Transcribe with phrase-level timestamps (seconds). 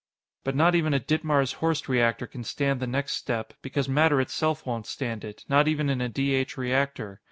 [0.43, 4.65] But not even a Ditmars Horst reactor can stand the next step, because matter itself
[4.65, 7.19] won't stand it not even in a D H reactor.